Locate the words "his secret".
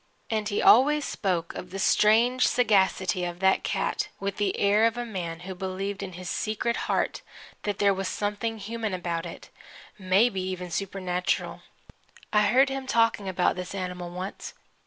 6.13-6.75